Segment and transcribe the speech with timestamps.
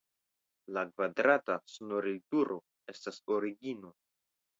[0.77, 2.57] La kvadrata sonorilturo
[2.95, 3.93] estas origino.